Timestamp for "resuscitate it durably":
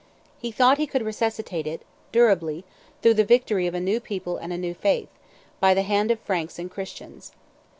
1.05-2.65